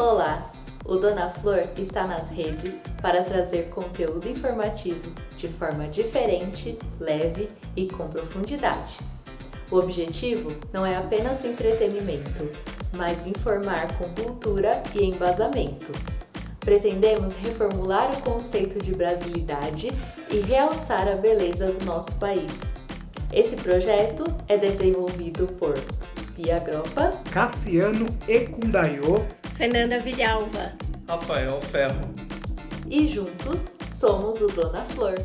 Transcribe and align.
Olá! 0.00 0.50
O 0.86 0.96
Dona 0.96 1.28
Flor 1.28 1.62
está 1.76 2.06
nas 2.06 2.30
redes 2.30 2.76
para 3.02 3.22
trazer 3.22 3.68
conteúdo 3.68 4.26
informativo 4.26 5.12
de 5.36 5.46
forma 5.46 5.88
diferente, 5.88 6.78
leve 6.98 7.50
e 7.76 7.86
com 7.86 8.08
profundidade. 8.08 8.96
O 9.70 9.76
objetivo 9.76 10.52
não 10.72 10.86
é 10.86 10.96
apenas 10.96 11.44
o 11.44 11.48
entretenimento, 11.48 12.50
mas 12.96 13.26
informar 13.26 13.94
com 13.98 14.08
cultura 14.22 14.82
e 14.94 15.04
embasamento. 15.04 15.92
Pretendemos 16.60 17.36
reformular 17.36 18.10
o 18.10 18.22
conceito 18.22 18.82
de 18.82 18.94
brasilidade 18.94 19.88
e 20.30 20.40
realçar 20.40 21.08
a 21.08 21.16
beleza 21.16 21.72
do 21.72 21.84
nosso 21.84 22.18
país. 22.18 22.58
Esse 23.30 23.54
projeto 23.56 24.24
é 24.48 24.56
desenvolvido 24.56 25.46
por 25.46 25.74
Pia 26.34 26.58
Gropa, 26.58 27.12
Cassiano 27.30 28.06
Ecundaiô, 28.26 29.39
Fernanda 29.60 29.98
Vilhalva, 29.98 30.72
Rafael 31.06 31.60
Ferro. 31.60 32.14
E 32.88 33.06
juntos 33.06 33.76
somos 33.92 34.40
o 34.40 34.48
Dona 34.48 34.82
Flor. 34.86 35.16